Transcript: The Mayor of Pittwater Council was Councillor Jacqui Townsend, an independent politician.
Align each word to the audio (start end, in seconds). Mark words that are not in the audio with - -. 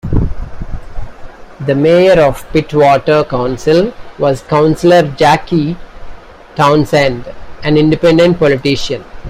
The 1.59 1.75
Mayor 1.75 2.19
of 2.21 2.43
Pittwater 2.53 3.23
Council 3.29 3.93
was 4.17 4.41
Councillor 4.41 5.03
Jacqui 5.09 5.77
Townsend, 6.55 7.31
an 7.61 7.77
independent 7.77 8.39
politician. 8.39 9.03